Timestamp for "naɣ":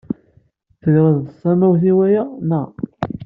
2.49-2.67